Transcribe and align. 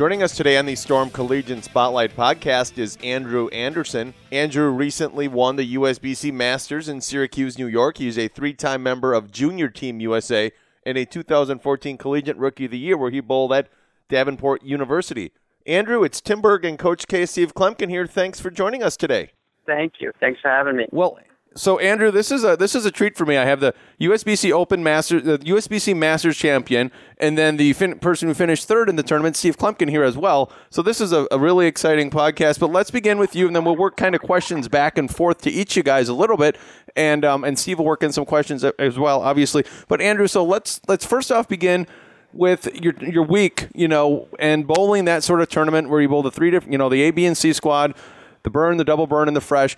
Joining 0.00 0.22
us 0.22 0.34
today 0.34 0.56
on 0.56 0.64
the 0.64 0.76
Storm 0.76 1.10
Collegiate 1.10 1.62
Spotlight 1.62 2.16
podcast 2.16 2.78
is 2.78 2.96
Andrew 3.04 3.48
Anderson. 3.48 4.14
Andrew 4.32 4.70
recently 4.70 5.28
won 5.28 5.56
the 5.56 5.74
USBC 5.74 6.32
Masters 6.32 6.88
in 6.88 7.02
Syracuse, 7.02 7.58
New 7.58 7.66
York. 7.66 7.98
He's 7.98 8.16
a 8.16 8.28
three 8.28 8.54
time 8.54 8.82
member 8.82 9.12
of 9.12 9.30
Junior 9.30 9.68
Team 9.68 10.00
USA 10.00 10.52
and 10.86 10.96
a 10.96 11.04
2014 11.04 11.98
Collegiate 11.98 12.38
Rookie 12.38 12.64
of 12.64 12.70
the 12.70 12.78
Year, 12.78 12.96
where 12.96 13.10
he 13.10 13.20
bowled 13.20 13.52
at 13.52 13.68
Davenport 14.08 14.62
University. 14.62 15.32
Andrew, 15.66 16.02
it's 16.02 16.22
Tim 16.22 16.40
Berg 16.40 16.64
and 16.64 16.78
Coach 16.78 17.06
K. 17.06 17.26
Steve 17.26 17.52
Kloempken 17.52 17.90
here. 17.90 18.06
Thanks 18.06 18.40
for 18.40 18.50
joining 18.50 18.82
us 18.82 18.96
today. 18.96 19.32
Thank 19.66 20.00
you. 20.00 20.12
Thanks 20.18 20.40
for 20.40 20.48
having 20.48 20.76
me. 20.76 20.86
Well, 20.90 21.18
so 21.56 21.80
Andrew, 21.80 22.12
this 22.12 22.30
is 22.30 22.44
a 22.44 22.56
this 22.56 22.76
is 22.76 22.86
a 22.86 22.92
treat 22.92 23.16
for 23.16 23.26
me. 23.26 23.36
I 23.36 23.44
have 23.44 23.58
the 23.58 23.74
USBC 24.00 24.52
Open 24.52 24.84
Master, 24.84 25.20
the 25.20 25.38
USBC 25.38 25.96
Masters 25.96 26.36
champion, 26.36 26.92
and 27.18 27.36
then 27.36 27.56
the 27.56 27.72
fin- 27.72 27.98
person 27.98 28.28
who 28.28 28.34
finished 28.34 28.68
third 28.68 28.88
in 28.88 28.94
the 28.94 29.02
tournament, 29.02 29.36
Steve 29.36 29.58
Kloempken, 29.58 29.90
here 29.90 30.04
as 30.04 30.16
well. 30.16 30.52
So 30.70 30.80
this 30.80 31.00
is 31.00 31.12
a, 31.12 31.26
a, 31.32 31.40
really 31.40 31.66
exciting 31.66 32.08
podcast. 32.08 32.60
But 32.60 32.70
let's 32.70 32.92
begin 32.92 33.18
with 33.18 33.34
you, 33.34 33.48
and 33.48 33.56
then 33.56 33.64
we'll 33.64 33.76
work 33.76 33.96
kind 33.96 34.14
of 34.14 34.20
questions 34.20 34.68
back 34.68 34.96
and 34.96 35.12
forth 35.12 35.40
to 35.42 35.50
each 35.50 35.76
you 35.76 35.82
guys 35.82 36.08
a 36.08 36.14
little 36.14 36.36
bit, 36.36 36.56
and 36.94 37.24
um, 37.24 37.42
and 37.42 37.58
Steve 37.58 37.78
will 37.78 37.86
work 37.86 38.04
in 38.04 38.12
some 38.12 38.24
questions 38.24 38.62
as 38.62 38.96
well, 38.96 39.20
obviously. 39.20 39.64
But 39.88 40.00
Andrew, 40.00 40.28
so 40.28 40.44
let's 40.44 40.80
let's 40.86 41.04
first 41.04 41.32
off 41.32 41.48
begin 41.48 41.88
with 42.32 42.72
your 42.80 42.94
your 43.02 43.24
week, 43.24 43.66
you 43.74 43.88
know, 43.88 44.28
and 44.38 44.68
bowling 44.68 45.04
that 45.06 45.24
sort 45.24 45.40
of 45.40 45.48
tournament 45.48 45.88
where 45.88 46.00
you 46.00 46.08
bowl 46.08 46.22
the 46.22 46.30
three 46.30 46.52
different, 46.52 46.70
you 46.70 46.78
know, 46.78 46.88
the 46.88 47.02
A, 47.02 47.10
B, 47.10 47.26
and 47.26 47.36
C 47.36 47.52
squad, 47.52 47.96
the 48.44 48.50
burn, 48.50 48.76
the 48.76 48.84
double 48.84 49.08
burn, 49.08 49.26
and 49.26 49.36
the 49.36 49.40
fresh 49.40 49.76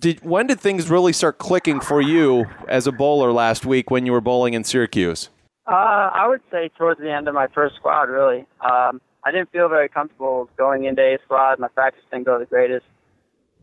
did 0.00 0.24
when 0.24 0.46
did 0.46 0.60
things 0.60 0.90
really 0.90 1.12
start 1.12 1.38
clicking 1.38 1.80
for 1.80 2.00
you 2.00 2.46
as 2.68 2.86
a 2.86 2.92
bowler 2.92 3.32
last 3.32 3.64
week 3.64 3.90
when 3.90 4.06
you 4.06 4.12
were 4.12 4.20
bowling 4.20 4.54
in 4.54 4.64
Syracuse? 4.64 5.30
Uh, 5.66 6.10
I 6.12 6.26
would 6.28 6.42
say 6.50 6.70
towards 6.76 7.00
the 7.00 7.10
end 7.10 7.26
of 7.26 7.34
my 7.34 7.46
first 7.54 7.76
squad, 7.76 8.08
really. 8.08 8.46
Um, 8.60 9.00
I 9.24 9.30
didn't 9.30 9.50
feel 9.50 9.68
very 9.68 9.88
comfortable 9.88 10.50
going 10.58 10.84
into 10.84 11.00
A 11.00 11.18
squad. 11.24 11.58
My 11.58 11.68
practice 11.68 12.02
didn't 12.10 12.26
go 12.26 12.38
the 12.38 12.44
greatest, 12.44 12.84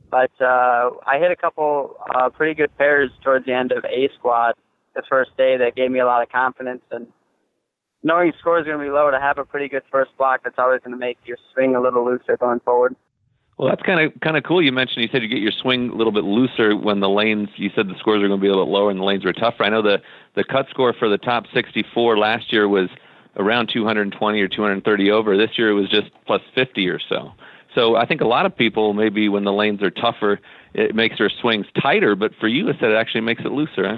but 0.09 0.31
uh, 0.41 0.89
I 1.05 1.19
hit 1.19 1.31
a 1.31 1.35
couple 1.35 1.95
uh, 2.15 2.29
pretty 2.29 2.55
good 2.55 2.75
pairs 2.77 3.11
towards 3.23 3.45
the 3.45 3.53
end 3.53 3.71
of 3.71 3.85
A 3.85 4.09
squad 4.17 4.55
the 4.95 5.03
first 5.07 5.37
day 5.37 5.57
that 5.57 5.75
gave 5.75 5.91
me 5.91 5.99
a 5.99 6.05
lot 6.05 6.23
of 6.23 6.29
confidence 6.29 6.81
and 6.91 7.07
knowing 8.03 8.33
score 8.39 8.59
is 8.59 8.65
going 8.65 8.77
to 8.77 8.83
be 8.83 8.89
low 8.89 9.11
to 9.11 9.19
have 9.19 9.37
a 9.37 9.45
pretty 9.45 9.69
good 9.69 9.83
first 9.91 10.11
block 10.17 10.41
that's 10.43 10.57
always 10.57 10.81
going 10.81 10.91
to 10.91 10.99
make 10.99 11.17
your 11.25 11.37
swing 11.53 11.75
a 11.75 11.81
little 11.81 12.03
looser 12.03 12.35
going 12.37 12.59
forward. 12.61 12.95
Well, 13.61 13.69
that's 13.69 13.83
kind 13.83 13.99
of 13.99 14.19
kind 14.21 14.37
of 14.37 14.43
cool. 14.43 14.59
You 14.59 14.71
mentioned 14.71 15.03
you 15.03 15.09
said 15.11 15.21
you 15.21 15.27
get 15.27 15.37
your 15.37 15.51
swing 15.51 15.91
a 15.91 15.95
little 15.95 16.11
bit 16.11 16.23
looser 16.23 16.75
when 16.75 16.99
the 16.99 17.07
lanes. 17.07 17.47
You 17.57 17.69
said 17.75 17.87
the 17.87 17.93
scores 17.99 18.23
are 18.23 18.27
going 18.27 18.39
to 18.39 18.41
be 18.41 18.47
a 18.47 18.55
little 18.55 18.71
lower 18.71 18.89
and 18.89 18.99
the 18.99 19.03
lanes 19.03 19.23
are 19.23 19.33
tougher. 19.33 19.63
I 19.63 19.69
know 19.69 19.83
the 19.83 19.99
the 20.35 20.43
cut 20.43 20.65
score 20.71 20.93
for 20.97 21.07
the 21.07 21.19
top 21.19 21.43
64 21.53 22.17
last 22.17 22.51
year 22.51 22.67
was 22.67 22.89
around 23.35 23.69
220 23.71 24.41
or 24.41 24.47
230 24.47 25.11
over. 25.11 25.37
This 25.37 25.59
year 25.59 25.69
it 25.69 25.73
was 25.75 25.87
just 25.91 26.07
plus 26.25 26.41
50 26.55 26.89
or 26.89 26.99
so. 27.07 27.33
So 27.75 27.97
I 27.97 28.07
think 28.07 28.21
a 28.21 28.25
lot 28.25 28.47
of 28.47 28.57
people 28.57 28.93
maybe 28.93 29.29
when 29.29 29.43
the 29.43 29.53
lanes 29.53 29.83
are 29.83 29.91
tougher, 29.91 30.39
it 30.73 30.95
makes 30.95 31.19
their 31.19 31.29
swings 31.29 31.67
tighter. 31.79 32.15
But 32.15 32.31
for 32.39 32.47
you, 32.47 32.67
it 32.67 32.77
said 32.79 32.89
it 32.89 32.95
actually 32.95 33.21
makes 33.21 33.43
it 33.45 33.51
looser. 33.51 33.87
Huh? 33.87 33.97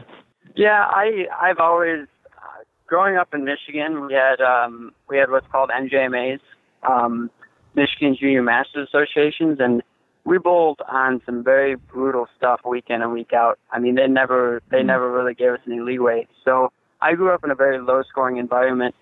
Yeah, 0.58 0.88
I 0.90 1.28
I've 1.42 1.60
always 1.60 2.02
uh, 2.36 2.64
growing 2.86 3.16
up 3.16 3.34
in 3.34 3.46
Michigan, 3.46 4.08
we 4.08 4.14
had 4.14 4.42
um, 4.42 4.92
we 5.08 5.20
had 5.20 5.32
what's 5.32 5.48
called 5.50 5.70
MJMAs. 5.70 6.42
Um, 6.86 7.30
Michigan 7.76 8.16
Junior 8.20 8.44
Masters 8.44 8.88
Associations, 8.88 9.58
and 9.60 9.82
we 10.26 10.38
bowled 10.38 10.80
on 10.90 11.22
some 11.26 11.44
very 11.44 11.76
brutal 11.76 12.28
stuff 12.38 12.62
week 12.66 12.86
in 12.88 13.02
and 13.02 13.12
week 13.12 13.34
out. 13.34 13.60
I 13.72 13.80
mean, 13.80 13.96
they 13.96 14.08
never 14.08 14.62
they 14.70 14.78
mm-hmm. 14.78 14.88
never 14.88 15.12
really 15.12 15.34
gave 15.34 15.52
us 15.52 15.60
any 15.68 15.82
leeway. 15.82 16.28
So 16.46 16.72
I 17.02 17.16
grew 17.16 17.34
up 17.34 17.44
in 17.44 17.52
a 17.52 17.56
very 17.56 17.80
low 17.80 18.04
scoring 18.10 18.38
environment. 18.38 18.96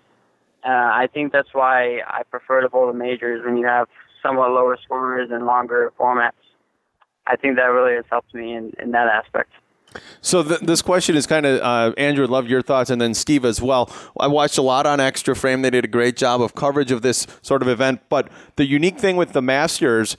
Uh, 0.65 0.69
I 0.69 1.07
think 1.13 1.31
that's 1.31 1.53
why 1.53 2.01
I 2.07 2.23
prefer 2.29 2.61
to 2.61 2.69
bowl 2.69 2.87
the 2.87 2.93
majors 2.93 3.43
when 3.45 3.57
you 3.57 3.65
have 3.65 3.87
somewhat 4.21 4.51
lower 4.51 4.77
scorers 4.83 5.29
and 5.31 5.45
longer 5.45 5.91
formats. 5.99 6.31
I 7.27 7.35
think 7.35 7.55
that 7.55 7.65
really 7.65 7.95
has 7.95 8.05
helped 8.09 8.33
me 8.33 8.53
in, 8.53 8.73
in 8.79 8.91
that 8.91 9.07
aspect. 9.07 9.51
So 10.21 10.43
th- 10.43 10.61
this 10.61 10.81
question 10.81 11.15
is 11.15 11.27
kind 11.27 11.45
of 11.45 11.61
uh, 11.61 11.93
Andrew. 11.97 12.25
Love 12.27 12.47
your 12.47 12.61
thoughts, 12.61 12.89
and 12.89 13.01
then 13.01 13.13
Steve 13.13 13.45
as 13.45 13.61
well. 13.61 13.91
I 14.19 14.27
watched 14.27 14.57
a 14.57 14.61
lot 14.61 14.85
on 14.85 14.99
Extra 14.99 15.35
Frame. 15.35 15.61
They 15.61 15.69
did 15.69 15.85
a 15.85 15.89
great 15.89 16.15
job 16.15 16.41
of 16.41 16.55
coverage 16.55 16.91
of 16.91 17.01
this 17.01 17.27
sort 17.41 17.61
of 17.61 17.67
event. 17.67 18.01
But 18.09 18.29
the 18.55 18.65
unique 18.65 18.99
thing 18.99 19.17
with 19.17 19.33
the 19.33 19.41
Masters 19.41 20.17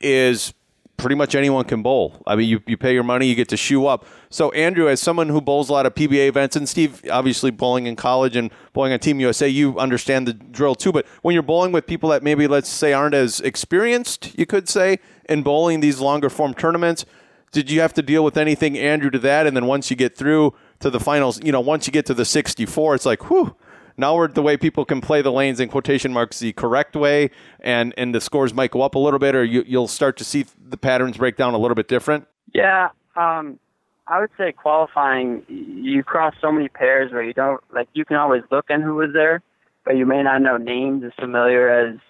is 0.00 0.52
pretty 0.96 1.16
much 1.16 1.34
anyone 1.34 1.64
can 1.64 1.82
bowl. 1.82 2.22
I 2.26 2.36
mean, 2.36 2.48
you, 2.48 2.62
you 2.66 2.76
pay 2.76 2.92
your 2.92 3.02
money, 3.02 3.26
you 3.26 3.34
get 3.34 3.48
to 3.48 3.56
shoe 3.56 3.86
up. 3.86 4.06
So, 4.30 4.50
Andrew, 4.52 4.88
as 4.88 5.00
someone 5.00 5.28
who 5.28 5.40
bowls 5.40 5.68
a 5.68 5.72
lot 5.72 5.86
of 5.86 5.94
PBA 5.94 6.28
events, 6.28 6.56
and 6.56 6.68
Steve, 6.68 7.04
obviously 7.10 7.50
bowling 7.50 7.86
in 7.86 7.96
college 7.96 8.36
and 8.36 8.50
bowling 8.72 8.92
on 8.92 8.98
Team 8.98 9.20
USA, 9.20 9.48
you 9.48 9.78
understand 9.78 10.28
the 10.28 10.32
drill 10.32 10.74
too. 10.74 10.92
But 10.92 11.06
when 11.22 11.34
you're 11.34 11.42
bowling 11.42 11.72
with 11.72 11.86
people 11.86 12.10
that 12.10 12.22
maybe, 12.22 12.46
let's 12.46 12.68
say, 12.68 12.92
aren't 12.92 13.14
as 13.14 13.40
experienced, 13.40 14.36
you 14.38 14.46
could 14.46 14.68
say, 14.68 14.98
in 15.28 15.42
bowling 15.42 15.80
these 15.80 16.00
longer 16.00 16.30
form 16.30 16.54
tournaments, 16.54 17.04
did 17.54 17.70
you 17.70 17.80
have 17.80 17.94
to 17.94 18.02
deal 18.02 18.24
with 18.24 18.36
anything, 18.36 18.76
Andrew, 18.76 19.10
to 19.10 19.18
that? 19.20 19.46
And 19.46 19.56
then 19.56 19.66
once 19.66 19.88
you 19.88 19.96
get 19.96 20.16
through 20.16 20.54
to 20.80 20.90
the 20.90 20.98
finals, 20.98 21.40
you 21.42 21.52
know, 21.52 21.60
once 21.60 21.86
you 21.86 21.92
get 21.92 22.04
to 22.06 22.14
the 22.14 22.24
64, 22.24 22.96
it's 22.96 23.06
like, 23.06 23.30
whew, 23.30 23.54
now 23.96 24.16
we're 24.16 24.26
the 24.26 24.42
way 24.42 24.56
people 24.56 24.84
can 24.84 25.00
play 25.00 25.22
the 25.22 25.30
lanes 25.30 25.60
in 25.60 25.68
quotation 25.68 26.12
marks 26.12 26.40
the 26.40 26.52
correct 26.52 26.96
way, 26.96 27.30
and, 27.60 27.94
and 27.96 28.12
the 28.12 28.20
scores 28.20 28.52
might 28.52 28.72
go 28.72 28.82
up 28.82 28.96
a 28.96 28.98
little 28.98 29.20
bit, 29.20 29.36
or 29.36 29.44
you, 29.44 29.62
you'll 29.68 29.86
start 29.86 30.16
to 30.16 30.24
see 30.24 30.44
the 30.68 30.76
patterns 30.76 31.16
break 31.16 31.36
down 31.36 31.54
a 31.54 31.58
little 31.58 31.76
bit 31.76 31.86
different? 31.86 32.26
Yeah. 32.52 32.88
Um, 33.14 33.60
I 34.08 34.18
would 34.18 34.30
say 34.36 34.50
qualifying, 34.50 35.44
you 35.48 36.02
cross 36.02 36.34
so 36.40 36.50
many 36.50 36.68
pairs 36.68 37.12
where 37.12 37.22
you 37.22 37.32
don't, 37.32 37.62
like, 37.72 37.88
you 37.94 38.04
can 38.04 38.16
always 38.16 38.42
look 38.50 38.66
in 38.68 38.82
who 38.82 38.96
was 38.96 39.10
there, 39.14 39.42
but 39.84 39.96
you 39.96 40.06
may 40.06 40.24
not 40.24 40.42
know 40.42 40.56
names 40.56 41.04
as 41.04 41.12
familiar 41.16 41.68
as 41.68 42.00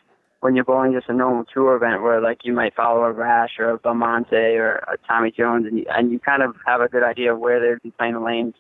when 0.44 0.55
you're 0.55 0.65
bowling 0.65 0.93
just 0.93 1.09
a 1.09 1.12
normal 1.15 1.43
tour 1.47 1.75
event 1.75 2.03
where 2.03 2.21
like 2.21 2.41
you 2.44 2.53
might 2.53 2.75
follow 2.75 3.05
a 3.05 3.12
Rash 3.12 3.53
or 3.59 3.71
a 3.71 3.78
Belmonte 3.78 4.37
or 4.37 4.75
a 4.93 4.99
Tommy 5.09 5.31
Jones 5.31 5.65
and 5.65 5.78
you, 5.78 5.87
and 5.88 6.12
you 6.12 6.19
kind 6.19 6.43
of 6.43 6.55
have 6.66 6.82
a 6.82 6.88
good 6.88 7.03
idea 7.03 7.32
of 7.32 7.38
where 7.38 7.59
they'd 7.59 7.82
be 7.82 7.91
playing 7.93 8.12
the 8.12 8.21
lanes. 8.21 8.53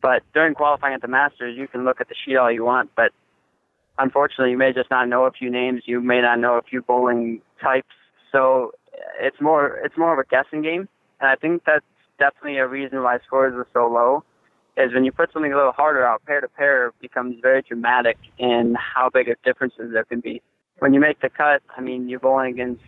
But 0.00 0.22
during 0.32 0.54
qualifying 0.54 0.94
at 0.94 1.02
the 1.02 1.08
Masters, 1.08 1.58
you 1.58 1.68
can 1.68 1.84
look 1.84 2.00
at 2.00 2.08
the 2.08 2.14
sheet 2.24 2.36
all 2.36 2.50
you 2.50 2.64
want, 2.64 2.92
but 2.96 3.10
unfortunately, 3.98 4.52
you 4.52 4.56
may 4.56 4.72
just 4.72 4.90
not 4.90 5.10
know 5.10 5.26
a 5.26 5.30
few 5.30 5.50
names. 5.50 5.82
You 5.84 6.00
may 6.00 6.22
not 6.22 6.38
know 6.38 6.54
a 6.54 6.62
few 6.62 6.80
bowling 6.80 7.42
types. 7.62 7.92
So 8.32 8.72
uh, 8.94 8.96
it's 9.20 9.42
more 9.42 9.78
it's 9.84 9.98
more 9.98 10.14
of 10.14 10.18
a 10.18 10.24
guessing 10.26 10.62
game, 10.62 10.88
and 11.20 11.28
I 11.28 11.34
think 11.34 11.64
that's 11.66 11.84
definitely 12.18 12.56
a 12.56 12.66
reason 12.66 13.02
why 13.02 13.18
scores 13.26 13.52
are 13.54 13.68
so 13.74 13.92
low. 13.92 14.24
Is 14.78 14.94
when 14.94 15.04
you 15.04 15.12
put 15.12 15.30
something 15.34 15.52
a 15.52 15.56
little 15.56 15.72
harder 15.72 16.02
out, 16.02 16.24
pair 16.24 16.40
to 16.40 16.48
pair 16.48 16.94
becomes 17.02 17.36
very 17.42 17.60
dramatic 17.60 18.16
in 18.38 18.74
how 18.74 19.10
big 19.10 19.28
of 19.28 19.36
differences 19.44 19.92
there 19.92 20.04
can 20.04 20.20
be 20.20 20.40
when 20.80 20.92
you 20.94 21.00
make 21.00 21.20
the 21.20 21.30
cut, 21.30 21.62
I 21.76 21.80
mean, 21.80 22.08
you're 22.08 22.20
going 22.20 22.52
against 22.52 22.82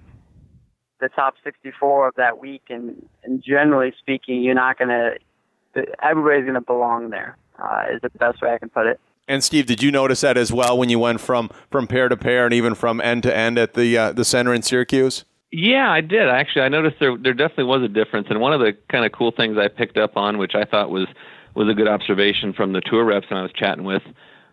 the 1.00 1.08
top 1.08 1.34
64 1.44 2.08
of 2.08 2.14
that 2.16 2.38
week, 2.38 2.62
and, 2.68 3.06
and 3.24 3.42
generally 3.42 3.92
speaking, 3.98 4.42
you're 4.42 4.54
not 4.54 4.78
going 4.78 4.88
to, 4.88 5.84
everybody's 6.02 6.44
going 6.44 6.54
to 6.54 6.60
belong 6.60 7.10
there. 7.10 7.36
Uh, 7.62 7.84
is 7.94 8.00
the 8.02 8.10
best 8.18 8.40
way 8.40 8.52
I 8.52 8.58
can 8.58 8.70
put 8.70 8.86
it. 8.86 8.98
And 9.28 9.44
Steve, 9.44 9.66
did 9.66 9.82
you 9.82 9.90
notice 9.90 10.22
that 10.22 10.36
as 10.36 10.52
well 10.52 10.76
when 10.76 10.88
you 10.88 10.98
went 10.98 11.20
from 11.20 11.50
from 11.70 11.86
pair 11.86 12.08
to 12.08 12.16
pair 12.16 12.44
and 12.44 12.52
even 12.52 12.74
from 12.74 13.00
end 13.00 13.22
to 13.22 13.34
end 13.34 13.56
at 13.56 13.74
the 13.74 13.96
uh, 13.96 14.12
the 14.12 14.24
center 14.24 14.52
in 14.52 14.62
Syracuse? 14.62 15.24
Yeah, 15.52 15.88
I 15.88 16.00
did 16.00 16.28
actually. 16.28 16.62
I 16.62 16.68
noticed 16.68 16.96
there 16.98 17.16
there 17.16 17.34
definitely 17.34 17.64
was 17.64 17.82
a 17.82 17.88
difference, 17.88 18.28
and 18.30 18.40
one 18.40 18.52
of 18.52 18.60
the 18.60 18.72
kind 18.90 19.04
of 19.04 19.12
cool 19.12 19.30
things 19.30 19.58
I 19.58 19.68
picked 19.68 19.96
up 19.96 20.16
on, 20.16 20.38
which 20.38 20.54
I 20.56 20.64
thought 20.64 20.90
was 20.90 21.06
was 21.54 21.68
a 21.68 21.74
good 21.74 21.88
observation 21.88 22.52
from 22.52 22.72
the 22.72 22.80
tour 22.80 23.04
reps 23.04 23.26
and 23.30 23.38
I 23.38 23.42
was 23.42 23.52
chatting 23.52 23.84
with, 23.84 24.02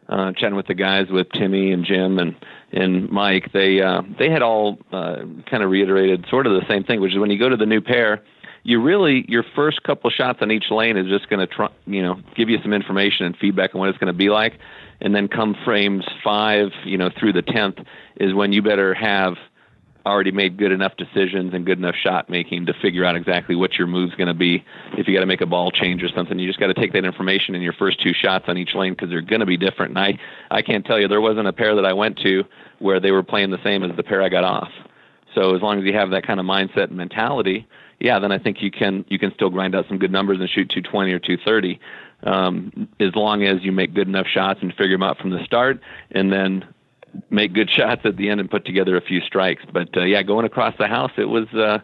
uh, 0.09 0.33
chatting 0.33 0.56
with 0.56 0.67
the 0.67 0.73
guys 0.73 1.07
with 1.09 1.27
Timmy 1.31 1.71
and 1.71 1.85
Jim 1.85 2.17
and 2.17 2.35
and 2.71 3.09
Mike, 3.09 3.51
they 3.53 3.81
uh, 3.81 4.01
they 4.17 4.29
had 4.29 4.41
all 4.41 4.79
uh, 4.91 5.17
kind 5.50 5.63
of 5.63 5.69
reiterated 5.69 6.25
sort 6.29 6.47
of 6.47 6.53
the 6.53 6.67
same 6.67 6.83
thing, 6.83 7.00
which 7.00 7.13
is 7.13 7.19
when 7.19 7.31
you 7.31 7.39
go 7.39 7.50
to 7.50 7.57
the 7.57 7.65
new 7.65 7.81
pair, 7.81 8.23
you 8.63 8.81
really 8.81 9.23
your 9.27 9.44
first 9.56 9.83
couple 9.83 10.09
shots 10.09 10.39
on 10.41 10.51
each 10.51 10.71
lane 10.71 10.97
is 10.97 11.07
just 11.07 11.29
going 11.29 11.39
to 11.39 11.47
try, 11.47 11.69
you 11.85 12.01
know 12.01 12.19
give 12.35 12.50
you 12.50 12.57
some 12.61 12.73
information 12.73 13.25
and 13.25 13.38
feedback 13.38 13.73
on 13.73 13.79
what 13.79 13.89
it's 13.89 13.97
going 13.97 14.11
to 14.11 14.17
be 14.17 14.29
like, 14.29 14.53
and 15.01 15.15
then 15.15 15.27
come 15.27 15.56
frames 15.63 16.06
five, 16.23 16.69
you 16.85 16.97
know, 16.97 17.09
through 17.17 17.33
the 17.33 17.41
tenth 17.41 17.77
is 18.17 18.33
when 18.33 18.51
you 18.51 18.61
better 18.61 18.94
have 18.94 19.35
already 20.09 20.31
made 20.31 20.57
good 20.57 20.71
enough 20.71 20.97
decisions 20.97 21.53
and 21.53 21.65
good 21.65 21.77
enough 21.77 21.95
shot 21.95 22.29
making 22.29 22.65
to 22.65 22.73
figure 22.81 23.06
out 23.06 23.15
exactly 23.15 23.56
what 23.56 23.73
your 23.75 23.88
move's 23.88 24.15
going 24.15 24.27
to 24.27 24.33
be. 24.33 24.63
If 24.97 25.07
you 25.07 25.13
got 25.13 25.21
to 25.21 25.25
make 25.25 25.41
a 25.41 25.45
ball 25.45 25.71
change 25.71 26.03
or 26.03 26.09
something, 26.09 26.38
you 26.38 26.47
just 26.47 26.59
got 26.59 26.67
to 26.67 26.73
take 26.73 26.94
that 26.94 27.06
information 27.06 27.56
in 27.56 27.61
your 27.61 27.73
first 27.73 28.01
two 28.01 28.13
shots 28.13 28.45
on 28.47 28.57
each 28.57 28.75
lane 28.75 28.94
because 28.94 29.09
they're 29.09 29.21
going 29.21 29.39
to 29.39 29.45
be 29.45 29.57
different. 29.57 29.91
And 29.91 30.00
I, 30.00 30.19
I 30.51 30.61
can't 30.61 30.85
tell 30.85 31.00
you, 31.00 31.07
there 31.07 31.21
wasn't 31.21 31.47
a 31.47 31.53
pair 31.53 31.75
that 31.75 31.85
I 31.85 31.94
went 31.94 32.17
to 32.19 32.44
where 32.79 33.00
they 33.00 33.11
were 33.11 33.23
playing 33.23 33.51
the 33.51 33.63
same 33.63 33.83
as 33.83 33.95
the 33.95 34.03
pair 34.03 34.21
I 34.21 34.29
got 34.29 34.44
off. 34.44 34.69
So 35.35 35.56
as 35.56 35.61
long 35.61 35.79
as 35.79 35.85
you 35.85 35.94
have 35.94 36.09
that 36.11 36.25
kind 36.25 36.39
of 36.39 36.45
mindset 36.45 36.89
and 36.89 36.97
mentality, 36.97 37.67
yeah, 38.00 38.19
then 38.19 38.31
I 38.31 38.39
think 38.39 38.61
you 38.61 38.71
can 38.71 39.06
you 39.09 39.19
can 39.19 39.33
still 39.33 39.50
grind 39.50 39.75
out 39.75 39.85
some 39.88 40.00
good 40.00 40.11
numbers 40.11 40.39
and 40.39 40.50
shoot 40.50 40.69
220 40.69 41.11
or 41.11 41.19
230, 41.19 41.79
um, 42.23 42.89
as 43.00 43.13
long 43.15 43.44
as 43.44 43.61
you 43.61 43.71
make 43.71 43.94
good 43.94 44.07
enough 44.07 44.27
shots 44.27 44.59
and 44.61 44.73
figure 44.73 44.95
them 44.95 45.03
out 45.03 45.17
from 45.17 45.31
the 45.31 45.44
start, 45.44 45.81
and 46.11 46.31
then 46.31 46.65
make 47.29 47.53
good 47.53 47.69
shots 47.69 48.01
at 48.06 48.17
the 48.17 48.29
end 48.29 48.39
and 48.39 48.50
put 48.50 48.65
together 48.65 48.97
a 48.97 49.01
few 49.01 49.21
strikes. 49.21 49.63
But 49.71 49.95
uh, 49.95 50.03
yeah, 50.03 50.23
going 50.23 50.45
across 50.45 50.75
the 50.77 50.88
house, 50.88 51.11
it 51.17 51.25
was. 51.25 51.47
Uh, 51.53 51.79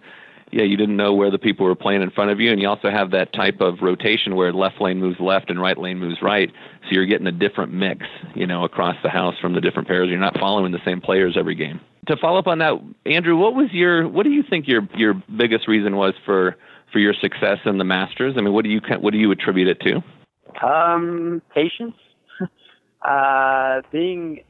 yeah, 0.51 0.63
you 0.63 0.77
didn't 0.77 0.95
know 0.95 1.13
where 1.13 1.31
the 1.31 1.39
people 1.39 1.66
were 1.66 1.75
playing 1.75 2.01
in 2.01 2.12
front 2.12 2.31
of 2.31 2.39
you, 2.39 2.51
and 2.51 2.62
you 2.62 2.69
also 2.69 2.89
have 2.89 3.12
that 3.12 3.33
type 3.33 3.62
of 3.62 3.81
rotation 3.81 4.36
where 4.36 4.54
left 4.54 4.80
lane 4.80 5.00
moves 5.00 5.19
left 5.19 5.50
and 5.50 5.60
right 5.60 5.77
lane 5.77 6.00
moves 6.00 6.22
right, 6.22 6.50
so 6.83 6.88
you're 6.92 7.06
getting 7.06 7.27
a 7.27 7.31
different 7.31 7.74
mix, 7.74 8.06
you 8.36 8.45
know, 8.45 8.63
across 8.63 8.95
the 9.04 9.10
house 9.10 9.36
from 9.42 9.54
the 9.54 9.60
different 9.60 9.88
pairs. 9.88 10.07
You're 10.07 10.19
not 10.19 10.38
following 10.39 10.72
the 10.72 10.80
same 10.86 11.01
players 11.01 11.36
every 11.38 11.56
game. 11.56 11.81
To 12.07 12.16
follow 12.16 12.38
up 12.38 12.48
on 12.48 12.60
that, 12.60 12.74
Andrew, 13.06 13.36
what 13.36 13.56
was 13.56 13.69
your, 13.72 14.07
what 14.07 14.24
do 14.24 14.30
you 14.30 14.44
think 14.48 14.68
your 14.68 14.88
your 14.95 15.16
biggest 15.36 15.68
reason 15.68 15.95
was 15.95 16.13
for 16.24 16.56
for 16.94 17.00
your 17.00 17.16
success 17.16 17.57
in 17.66 17.77
the 17.77 17.83
Masters? 17.83 18.36
I 18.38 18.42
mean, 18.42 18.54
what 18.54 18.63
do 18.63 18.69
you 18.69 18.80
what 19.00 19.12
do 19.12 19.18
you 19.18 19.31
attribute 19.31 19.68
it 19.68 19.81
to? 19.81 20.66
Um, 20.66 21.42
patience. 21.54 21.95
uh, 23.01 23.81
being 23.92 24.42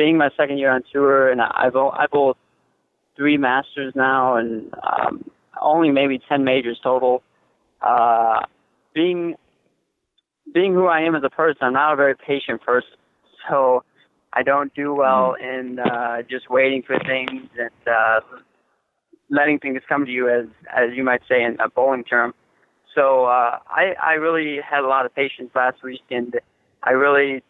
being 0.00 0.16
my 0.16 0.30
second 0.34 0.56
year 0.56 0.70
on 0.70 0.82
tour, 0.90 1.30
and 1.30 1.42
I've 1.42 1.76
I've 1.76 2.10
bowled 2.10 2.38
three 3.16 3.36
Masters 3.36 3.92
now, 3.94 4.36
and 4.36 4.74
um, 4.82 5.30
only 5.60 5.90
maybe 5.90 6.18
ten 6.26 6.42
majors 6.42 6.80
total. 6.82 7.22
Uh, 7.82 8.40
being 8.94 9.34
being 10.54 10.72
who 10.72 10.86
I 10.86 11.00
am 11.02 11.14
as 11.14 11.22
a 11.22 11.28
person, 11.28 11.58
I'm 11.60 11.74
not 11.74 11.92
a 11.92 11.96
very 11.96 12.16
patient 12.16 12.62
person, 12.62 12.96
so 13.46 13.84
I 14.32 14.42
don't 14.42 14.72
do 14.74 14.94
well 14.94 15.34
in 15.34 15.78
uh, 15.78 16.22
just 16.22 16.48
waiting 16.48 16.82
for 16.82 16.98
things 17.00 17.42
and 17.58 17.80
uh, 17.86 18.20
letting 19.28 19.58
things 19.58 19.82
come 19.86 20.06
to 20.06 20.10
you, 20.10 20.30
as 20.30 20.46
as 20.74 20.96
you 20.96 21.04
might 21.04 21.20
say 21.28 21.42
in 21.42 21.60
a 21.60 21.68
bowling 21.68 22.04
term. 22.04 22.32
So 22.94 23.26
uh, 23.26 23.58
I 23.68 23.94
I 24.02 24.12
really 24.14 24.60
had 24.62 24.80
a 24.80 24.88
lot 24.88 25.04
of 25.04 25.14
patience 25.14 25.50
last 25.54 25.82
week, 25.82 26.00
and 26.10 26.40
I 26.82 26.92
really 26.92 27.42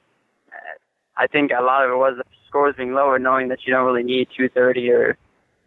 I 1.17 1.29
think 1.29 1.53
a 1.57 1.63
lot 1.63 1.85
of 1.85 1.93
it 1.93 1.97
was 1.97 2.19
scores 2.51 2.75
being 2.77 2.93
lower, 2.93 3.19
knowing 3.19 3.49
that 3.49 3.61
you 3.65 3.73
don't 3.73 3.87
really 3.87 4.03
need 4.03 4.29
230 4.37 4.91
or 4.91 5.17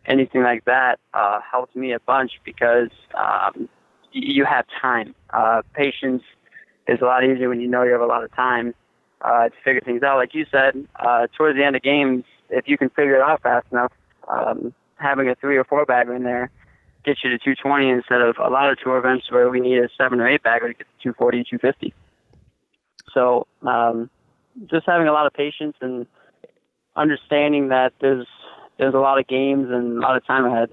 anything 0.05 0.43
like 0.43 0.65
that 0.65 0.99
uh, 1.13 1.39
helped 1.49 1.75
me 1.75 1.93
a 1.93 1.99
bunch 2.01 2.33
because 2.43 2.89
um, 3.15 3.69
you 4.11 4.45
have 4.45 4.65
time. 4.81 5.15
Uh, 5.31 5.61
patience 5.73 6.21
is 6.87 6.99
a 7.01 7.05
lot 7.05 7.23
easier 7.23 7.47
when 7.49 7.61
you 7.61 7.67
know 7.67 7.83
you 7.83 7.93
have 7.93 8.01
a 8.01 8.05
lot 8.05 8.23
of 8.23 8.35
time 8.35 8.75
uh, 9.21 9.45
to 9.45 9.55
figure 9.63 9.81
things 9.81 10.03
out. 10.03 10.17
Like 10.17 10.35
you 10.35 10.45
said, 10.51 10.85
uh, 10.99 11.27
towards 11.37 11.57
the 11.57 11.63
end 11.63 11.75
of 11.75 11.81
games, 11.81 12.25
if 12.49 12.67
you 12.67 12.77
can 12.77 12.89
figure 12.89 13.15
it 13.15 13.21
out 13.21 13.41
fast 13.41 13.65
enough, 13.71 13.93
um, 14.27 14.73
having 14.97 15.29
a 15.29 15.35
three 15.35 15.57
or 15.57 15.63
four 15.63 15.85
bagger 15.85 16.13
in 16.13 16.23
there 16.23 16.51
gets 17.05 17.23
you 17.23 17.29
to 17.29 17.37
220 17.37 17.89
instead 17.89 18.21
of 18.21 18.37
a 18.39 18.49
lot 18.49 18.69
of 18.69 18.77
tour 18.79 18.97
events 18.97 19.29
where 19.29 19.49
we 19.49 19.59
need 19.59 19.77
a 19.77 19.89
seven 19.97 20.19
or 20.21 20.27
eight 20.27 20.43
bagger 20.43 20.69
to 20.69 20.73
get 20.73 20.87
to 20.99 21.03
240, 21.03 21.43
250. 21.49 21.93
So 23.13 23.47
um, 23.63 24.09
just 24.67 24.85
having 24.85 25.07
a 25.07 25.11
lot 25.11 25.25
of 25.25 25.33
patience 25.33 25.75
and 25.81 26.05
understanding 26.95 27.69
that 27.69 27.93
there's 28.01 28.27
there's 28.77 28.93
a 28.93 28.99
lot 28.99 29.19
of 29.19 29.27
games 29.27 29.67
and 29.69 29.97
a 29.97 30.01
lot 30.01 30.17
of 30.17 30.25
time 30.25 30.45
ahead 30.45 30.69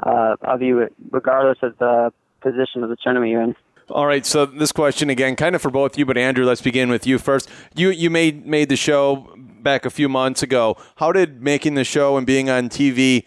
uh, 0.00 0.36
of 0.42 0.62
you, 0.62 0.88
regardless 1.10 1.58
of 1.62 1.76
the 1.78 2.12
position 2.40 2.82
of 2.82 2.90
the 2.90 2.96
tournament 3.02 3.30
you're 3.30 3.42
in. 3.42 3.56
All 3.90 4.06
right, 4.06 4.24
so 4.24 4.46
this 4.46 4.72
question 4.72 5.10
again, 5.10 5.36
kind 5.36 5.54
of 5.54 5.60
for 5.60 5.70
both 5.70 5.98
you, 5.98 6.06
but 6.06 6.16
Andrew, 6.16 6.44
let's 6.44 6.62
begin 6.62 6.88
with 6.88 7.06
you 7.06 7.18
first. 7.18 7.50
You 7.74 7.90
you 7.90 8.08
made 8.08 8.46
made 8.46 8.68
the 8.70 8.76
show 8.76 9.34
back 9.36 9.84
a 9.84 9.90
few 9.90 10.08
months 10.08 10.42
ago. 10.42 10.76
How 10.96 11.12
did 11.12 11.42
making 11.42 11.74
the 11.74 11.84
show 11.84 12.16
and 12.16 12.26
being 12.26 12.48
on 12.48 12.70
TV 12.70 13.24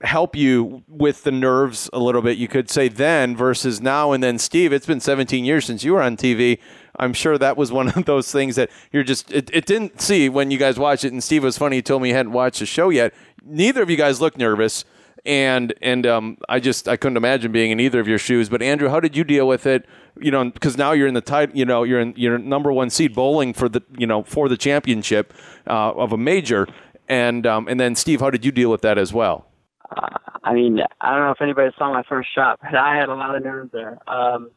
help 0.00 0.36
you 0.36 0.82
with 0.88 1.24
the 1.24 1.32
nerves 1.32 1.90
a 1.92 1.98
little 1.98 2.22
bit? 2.22 2.38
You 2.38 2.48
could 2.48 2.70
say 2.70 2.88
then 2.88 3.36
versus 3.36 3.82
now, 3.82 4.12
and 4.12 4.22
then 4.22 4.38
Steve. 4.38 4.72
It's 4.72 4.86
been 4.86 5.00
17 5.00 5.44
years 5.44 5.66
since 5.66 5.84
you 5.84 5.92
were 5.92 6.02
on 6.02 6.16
TV. 6.16 6.60
I'm 6.96 7.12
sure 7.12 7.38
that 7.38 7.56
was 7.56 7.72
one 7.72 7.88
of 7.88 8.04
those 8.06 8.30
things 8.30 8.56
that 8.56 8.70
you're 8.92 9.04
just 9.04 9.30
it, 9.32 9.50
it 9.52 9.66
didn't 9.66 10.00
see 10.00 10.28
when 10.28 10.50
you 10.50 10.58
guys 10.58 10.78
watched 10.78 11.04
it. 11.04 11.12
And 11.12 11.22
Steve 11.22 11.42
was 11.42 11.58
funny; 11.58 11.76
he 11.76 11.82
told 11.82 12.02
me 12.02 12.08
he 12.08 12.14
hadn't 12.14 12.32
watched 12.32 12.60
the 12.60 12.66
show 12.66 12.90
yet. 12.90 13.14
Neither 13.44 13.82
of 13.82 13.90
you 13.90 13.96
guys 13.96 14.20
looked 14.20 14.38
nervous, 14.38 14.84
and 15.24 15.74
and 15.80 16.06
um, 16.06 16.38
I 16.48 16.60
just 16.60 16.88
I 16.88 16.96
couldn't 16.96 17.16
imagine 17.16 17.52
being 17.52 17.70
in 17.70 17.80
either 17.80 18.00
of 18.00 18.08
your 18.08 18.18
shoes. 18.18 18.48
But 18.48 18.62
Andrew, 18.62 18.88
how 18.88 19.00
did 19.00 19.16
you 19.16 19.24
deal 19.24 19.46
with 19.48 19.66
it? 19.66 19.86
You 20.20 20.30
know, 20.30 20.50
because 20.50 20.76
now 20.76 20.92
you're 20.92 21.08
in 21.08 21.14
the 21.14 21.20
tight. 21.20 21.54
You 21.54 21.64
know, 21.64 21.82
you're 21.82 22.00
in 22.00 22.14
you're 22.16 22.38
number 22.38 22.72
one 22.72 22.90
seed 22.90 23.14
bowling 23.14 23.52
for 23.54 23.68
the 23.68 23.82
you 23.98 24.06
know 24.06 24.22
for 24.22 24.48
the 24.48 24.56
championship 24.56 25.32
uh, 25.66 25.92
of 25.92 26.12
a 26.12 26.18
major, 26.18 26.66
and 27.08 27.46
um, 27.46 27.68
and 27.68 27.80
then 27.80 27.94
Steve, 27.94 28.20
how 28.20 28.30
did 28.30 28.44
you 28.44 28.52
deal 28.52 28.70
with 28.70 28.82
that 28.82 28.98
as 28.98 29.12
well? 29.12 29.46
Uh, 29.90 30.08
I 30.42 30.52
mean, 30.52 30.80
I 31.00 31.10
don't 31.10 31.20
know 31.20 31.30
if 31.30 31.40
anybody 31.40 31.70
saw 31.78 31.92
my 31.92 32.02
first 32.08 32.28
shot, 32.34 32.60
but 32.62 32.74
I 32.74 32.96
had 32.96 33.08
a 33.08 33.14
lot 33.14 33.34
of 33.34 33.42
nerves 33.42 33.72
there. 33.72 33.98
Um, 34.06 34.50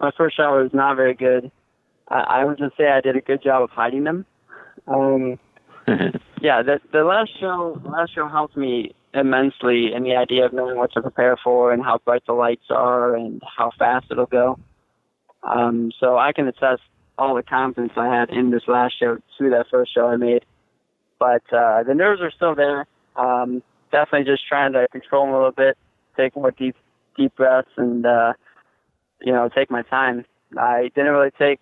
my 0.00 0.12
first 0.16 0.36
shot 0.36 0.52
was 0.52 0.70
not 0.72 0.96
very 0.96 1.14
good. 1.14 1.50
I, 2.08 2.20
I 2.20 2.44
would 2.44 2.58
just 2.58 2.76
say 2.76 2.88
I 2.88 3.00
did 3.00 3.16
a 3.16 3.20
good 3.20 3.42
job 3.42 3.62
of 3.62 3.70
hiding 3.70 4.04
them. 4.04 4.26
Um, 4.86 5.38
yeah, 6.40 6.62
the 6.62 6.80
the 6.92 7.04
last 7.04 7.30
show 7.40 7.80
last 7.84 8.14
show 8.14 8.28
helped 8.28 8.56
me 8.56 8.94
immensely 9.14 9.92
in 9.94 10.04
the 10.04 10.16
idea 10.16 10.46
of 10.46 10.52
knowing 10.52 10.76
what 10.76 10.92
to 10.92 11.02
prepare 11.02 11.36
for 11.42 11.72
and 11.72 11.82
how 11.82 11.98
bright 12.04 12.22
the 12.26 12.32
lights 12.32 12.64
are 12.70 13.14
and 13.14 13.42
how 13.56 13.70
fast 13.78 14.06
it'll 14.10 14.26
go. 14.26 14.58
Um, 15.42 15.92
so 15.98 16.16
I 16.16 16.32
can 16.32 16.48
assess 16.48 16.78
all 17.18 17.34
the 17.34 17.42
confidence 17.42 17.92
I 17.96 18.06
had 18.06 18.30
in 18.30 18.50
this 18.50 18.62
last 18.66 18.94
show 18.98 19.16
to 19.38 19.50
that 19.50 19.66
first 19.70 19.94
show 19.94 20.06
I 20.06 20.16
made. 20.16 20.44
But 21.18 21.42
uh, 21.52 21.82
the 21.82 21.94
nerves 21.94 22.22
are 22.22 22.30
still 22.30 22.54
there. 22.54 22.86
Um, 23.16 23.62
definitely 23.90 24.24
just 24.24 24.46
trying 24.48 24.72
to 24.72 24.88
control 24.90 25.26
them 25.26 25.34
a 25.34 25.36
little 25.36 25.52
bit, 25.52 25.76
take 26.16 26.34
more 26.34 26.50
deep 26.50 26.76
deep 27.16 27.36
breaths, 27.36 27.68
and 27.76 28.06
uh, 28.06 28.32
you 29.20 29.32
know 29.32 29.48
take 29.54 29.70
my 29.70 29.82
time. 29.82 30.24
I 30.58 30.90
didn't 30.94 31.12
really 31.12 31.30
take 31.38 31.60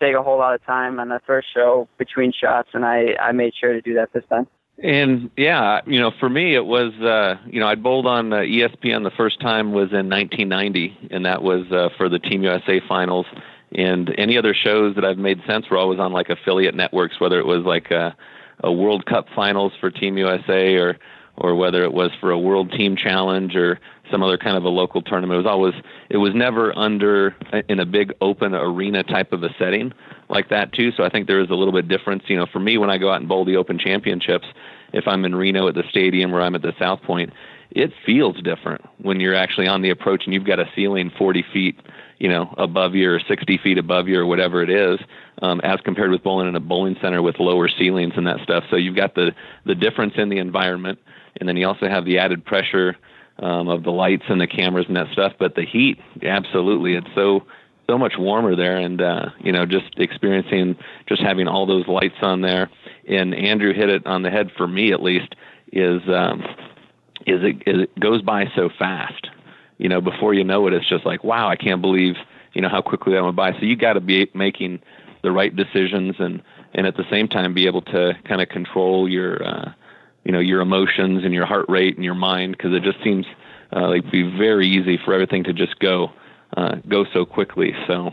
take 0.00 0.14
a 0.14 0.22
whole 0.22 0.38
lot 0.38 0.54
of 0.54 0.64
time 0.64 1.00
on 1.00 1.08
the 1.08 1.20
first 1.26 1.48
show 1.54 1.88
between 1.98 2.32
shots, 2.32 2.70
and 2.74 2.84
I 2.84 3.14
I 3.20 3.32
made 3.32 3.52
sure 3.58 3.72
to 3.72 3.80
do 3.80 3.94
that 3.94 4.12
this 4.12 4.24
time. 4.28 4.46
And 4.82 5.30
yeah, 5.36 5.80
you 5.86 5.98
know, 5.98 6.12
for 6.20 6.28
me, 6.28 6.54
it 6.54 6.64
was, 6.64 6.92
uh, 7.02 7.34
you 7.50 7.58
know, 7.58 7.66
I 7.66 7.74
bowled 7.74 8.06
on 8.06 8.32
uh, 8.32 8.36
ESPN 8.36 9.02
the 9.02 9.10
first 9.16 9.40
time 9.40 9.72
was 9.72 9.90
in 9.90 10.08
1990, 10.08 11.08
and 11.10 11.26
that 11.26 11.42
was 11.42 11.66
uh, 11.72 11.88
for 11.96 12.08
the 12.08 12.20
Team 12.20 12.44
USA 12.44 12.80
finals. 12.88 13.26
And 13.72 14.14
any 14.16 14.38
other 14.38 14.54
shows 14.54 14.94
that 14.94 15.04
I've 15.04 15.18
made 15.18 15.40
since 15.48 15.68
were 15.68 15.76
always 15.76 15.98
on 15.98 16.12
like 16.12 16.28
affiliate 16.28 16.76
networks, 16.76 17.20
whether 17.20 17.40
it 17.40 17.46
was 17.46 17.64
like 17.64 17.90
a, 17.90 18.16
a 18.62 18.72
World 18.72 19.04
Cup 19.04 19.26
finals 19.34 19.72
for 19.80 19.90
Team 19.90 20.16
USA 20.16 20.76
or 20.76 20.96
or 21.38 21.54
whether 21.54 21.82
it 21.82 21.92
was 21.92 22.10
for 22.20 22.30
a 22.30 22.38
World 22.38 22.72
Team 22.72 22.96
Challenge 22.96 23.54
or 23.56 23.80
some 24.10 24.22
other 24.22 24.38
kind 24.38 24.56
of 24.56 24.64
a 24.64 24.68
local 24.68 25.02
tournament. 25.02 25.34
It 25.34 25.44
was 25.44 25.50
always 25.50 25.74
it 26.10 26.16
was 26.18 26.34
never 26.34 26.76
under 26.76 27.36
in 27.68 27.80
a 27.80 27.86
big 27.86 28.12
open 28.20 28.54
arena 28.54 29.02
type 29.02 29.32
of 29.32 29.42
a 29.42 29.50
setting 29.58 29.92
like 30.28 30.48
that 30.50 30.72
too. 30.72 30.92
So 30.92 31.04
I 31.04 31.08
think 31.08 31.26
there 31.26 31.40
is 31.40 31.50
a 31.50 31.54
little 31.54 31.72
bit 31.72 31.88
difference. 31.88 32.24
You 32.26 32.36
know, 32.36 32.46
for 32.46 32.60
me 32.60 32.78
when 32.78 32.90
I 32.90 32.98
go 32.98 33.10
out 33.10 33.20
and 33.20 33.28
bowl 33.28 33.44
the 33.44 33.56
Open 33.56 33.78
Championships, 33.78 34.46
if 34.92 35.06
I'm 35.06 35.24
in 35.24 35.34
Reno 35.34 35.68
at 35.68 35.74
the 35.74 35.84
stadium 35.90 36.34
or 36.34 36.40
I'm 36.40 36.54
at 36.54 36.62
the 36.62 36.72
South 36.78 37.02
Point, 37.02 37.32
it 37.70 37.92
feels 38.04 38.40
different 38.42 38.82
when 38.98 39.20
you're 39.20 39.34
actually 39.34 39.68
on 39.68 39.82
the 39.82 39.90
approach 39.90 40.24
and 40.24 40.32
you've 40.32 40.46
got 40.46 40.58
a 40.58 40.68
ceiling 40.74 41.10
40 41.18 41.44
feet, 41.52 41.78
you 42.18 42.28
know, 42.28 42.54
above 42.56 42.94
you 42.94 43.10
or 43.10 43.20
60 43.20 43.58
feet 43.58 43.78
above 43.78 44.08
you 44.08 44.18
or 44.18 44.26
whatever 44.26 44.62
it 44.62 44.70
is, 44.70 44.98
um, 45.42 45.60
as 45.60 45.78
compared 45.82 46.10
with 46.10 46.22
bowling 46.22 46.48
in 46.48 46.56
a 46.56 46.60
bowling 46.60 46.96
center 47.02 47.20
with 47.20 47.38
lower 47.38 47.68
ceilings 47.68 48.14
and 48.16 48.26
that 48.26 48.40
stuff. 48.42 48.64
So 48.70 48.76
you've 48.76 48.96
got 48.96 49.14
the 49.14 49.34
the 49.64 49.74
difference 49.74 50.14
in 50.16 50.30
the 50.30 50.38
environment, 50.38 50.98
and 51.38 51.48
then 51.48 51.56
you 51.56 51.66
also 51.66 51.88
have 51.88 52.04
the 52.04 52.18
added 52.18 52.44
pressure 52.44 52.96
um, 53.40 53.68
of 53.68 53.84
the 53.84 53.90
lights 53.90 54.24
and 54.28 54.40
the 54.40 54.46
cameras 54.46 54.86
and 54.88 54.96
that 54.96 55.12
stuff. 55.12 55.32
But 55.38 55.54
the 55.54 55.64
heat, 55.64 55.98
absolutely, 56.22 56.94
it's 56.94 57.08
so 57.14 57.44
so 57.88 57.96
much 57.96 58.14
warmer 58.18 58.54
there, 58.54 58.76
and 58.76 59.00
uh, 59.00 59.30
you 59.40 59.52
know, 59.52 59.64
just 59.64 59.98
experiencing 59.98 60.76
just 61.08 61.22
having 61.22 61.48
all 61.48 61.66
those 61.66 61.86
lights 61.86 62.16
on 62.22 62.42
there. 62.42 62.70
And 63.08 63.34
Andrew 63.34 63.72
hit 63.72 63.88
it 63.88 64.06
on 64.06 64.22
the 64.22 64.30
head 64.30 64.50
for 64.56 64.68
me, 64.68 64.92
at 64.92 65.02
least, 65.02 65.34
is 65.72 66.02
um, 66.08 66.42
is 67.26 67.42
it, 67.42 67.62
is 67.66 67.82
it 67.82 68.00
goes 68.00 68.22
by 68.22 68.46
so 68.54 68.68
fast. 68.78 69.28
You 69.78 69.88
know, 69.88 70.00
before 70.00 70.34
you 70.34 70.44
know 70.44 70.66
it, 70.66 70.74
it's 70.74 70.88
just 70.88 71.06
like, 71.06 71.22
wow, 71.22 71.48
I 71.48 71.56
can't 71.56 71.80
believe 71.80 72.16
you 72.52 72.60
know 72.60 72.68
how 72.68 72.82
quickly 72.82 73.14
that 73.14 73.22
went 73.22 73.36
by. 73.36 73.52
So 73.52 73.60
you 73.60 73.76
got 73.76 73.94
to 73.94 74.00
be 74.00 74.28
making 74.34 74.80
the 75.22 75.32
right 75.32 75.54
decisions 75.54 76.16
and 76.18 76.42
and 76.74 76.86
at 76.86 76.96
the 76.96 77.04
same 77.10 77.28
time 77.28 77.54
be 77.54 77.66
able 77.66 77.82
to 77.82 78.12
kind 78.24 78.42
of 78.42 78.48
control 78.48 79.08
your 79.08 79.42
uh, 79.42 79.72
you 80.24 80.32
know 80.32 80.40
your 80.40 80.60
emotions 80.60 81.24
and 81.24 81.32
your 81.32 81.46
heart 81.46 81.66
rate 81.68 81.96
and 81.96 82.04
your 82.04 82.14
mind 82.14 82.56
because 82.56 82.72
it 82.72 82.82
just 82.82 83.02
seems 83.02 83.26
uh, 83.74 83.88
like 83.88 84.10
be 84.10 84.22
very 84.22 84.68
easy 84.68 84.98
for 85.04 85.12
everything 85.14 85.44
to 85.44 85.52
just 85.52 85.78
go 85.78 86.10
uh, 86.56 86.76
go 86.88 87.04
so 87.12 87.24
quickly. 87.24 87.72
So 87.86 88.12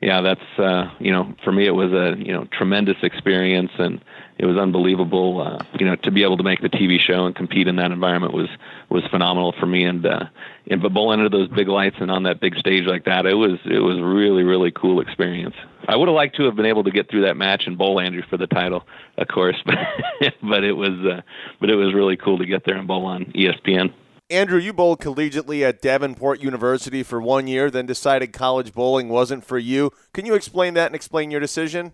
yeah, 0.00 0.20
that's 0.20 0.58
uh, 0.58 0.90
you 0.98 1.12
know 1.12 1.34
for 1.44 1.52
me 1.52 1.66
it 1.66 1.72
was 1.72 1.92
a 1.92 2.16
you 2.18 2.32
know 2.32 2.46
tremendous 2.52 2.96
experience 3.02 3.70
and 3.78 4.02
it 4.38 4.44
was 4.44 4.56
unbelievable. 4.58 5.40
Uh, 5.40 5.64
you 5.78 5.86
know, 5.86 5.96
to 5.96 6.10
be 6.10 6.22
able 6.22 6.36
to 6.36 6.42
make 6.42 6.60
the 6.60 6.68
TV 6.68 6.98
show 7.00 7.26
and 7.26 7.34
compete 7.34 7.68
in 7.68 7.76
that 7.76 7.90
environment 7.90 8.34
was 8.34 8.48
was 8.90 9.02
phenomenal 9.10 9.54
for 9.58 9.66
me. 9.66 9.84
And 9.84 10.04
uh, 10.04 10.26
and 10.68 10.82
bowling 10.82 11.20
under 11.20 11.30
those 11.30 11.48
big 11.48 11.68
lights 11.68 11.96
and 12.00 12.10
on 12.10 12.24
that 12.24 12.40
big 12.40 12.54
stage 12.56 12.84
like 12.86 13.04
that, 13.04 13.26
it 13.26 13.34
was 13.34 13.58
it 13.64 13.78
was 13.78 13.98
a 13.98 14.04
really 14.04 14.42
really 14.42 14.70
cool 14.70 15.00
experience. 15.00 15.54
I 15.88 15.96
would 15.96 16.08
have 16.08 16.14
liked 16.14 16.36
to 16.36 16.44
have 16.44 16.56
been 16.56 16.66
able 16.66 16.84
to 16.84 16.90
get 16.90 17.10
through 17.10 17.22
that 17.22 17.36
match 17.36 17.64
and 17.66 17.78
bowl 17.78 18.00
Andrew 18.00 18.22
for 18.28 18.36
the 18.36 18.46
title, 18.46 18.84
of 19.16 19.28
course, 19.28 19.56
but 19.66 20.34
but 20.42 20.64
it 20.64 20.72
was 20.72 20.98
uh, 21.06 21.22
but 21.60 21.70
it 21.70 21.76
was 21.76 21.94
really 21.94 22.16
cool 22.16 22.38
to 22.38 22.46
get 22.46 22.64
there 22.64 22.76
and 22.76 22.86
bowl 22.86 23.06
on 23.06 23.26
ESPN. 23.26 23.92
Andrew, 24.28 24.58
you 24.58 24.72
bowled 24.72 25.00
collegiately 25.00 25.62
at 25.62 25.80
Davenport 25.80 26.40
University 26.40 27.04
for 27.04 27.20
one 27.20 27.46
year, 27.46 27.70
then 27.70 27.86
decided 27.86 28.32
college 28.32 28.72
bowling 28.72 29.08
wasn't 29.08 29.44
for 29.44 29.56
you. 29.56 29.92
Can 30.12 30.26
you 30.26 30.34
explain 30.34 30.74
that 30.74 30.86
and 30.86 30.96
explain 30.96 31.30
your 31.30 31.38
decision? 31.38 31.92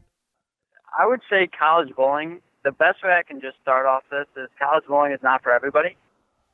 I 0.98 1.06
would 1.06 1.20
say 1.30 1.48
college 1.48 1.94
bowling. 1.96 2.40
The 2.64 2.72
best 2.72 3.02
way 3.02 3.10
I 3.10 3.22
can 3.22 3.40
just 3.40 3.56
start 3.60 3.86
off 3.86 4.02
this 4.10 4.26
is 4.36 4.48
college 4.60 4.84
bowling 4.88 5.12
is 5.12 5.20
not 5.22 5.42
for 5.42 5.52
everybody, 5.52 5.96